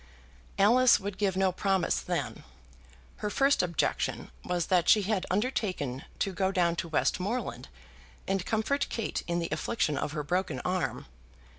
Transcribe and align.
Alice 0.57 0.99
would 0.99 1.19
give 1.19 1.37
no 1.37 1.51
promise 1.51 1.99
then. 1.99 2.43
Her 3.17 3.29
first 3.29 3.61
objection 3.61 4.31
was 4.43 4.65
that 4.65 4.89
she 4.89 5.03
had 5.03 5.27
undertaken 5.29 6.05
to 6.17 6.33
go 6.33 6.51
down 6.51 6.75
to 6.77 6.87
Westmoreland 6.87 7.67
and 8.27 8.43
comfort 8.43 8.87
Kate 8.89 9.21
in 9.27 9.37
the 9.37 9.49
affliction 9.51 9.99
of 9.99 10.13
her 10.13 10.23
broken 10.23 10.59
arm. 10.61 11.05